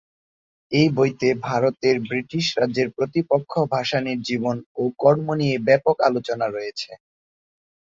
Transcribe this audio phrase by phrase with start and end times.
[0.71, 6.91] এ বইতে ভারতের ব্রিটিশ রাজ্যের প্রতিপক্ষ ভাসানীর জীবন ও কর্ম নিয়ে ব্যপক আলোচনা রয়েছে।